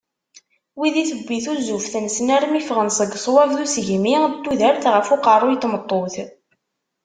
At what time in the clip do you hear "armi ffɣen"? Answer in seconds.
2.37-2.89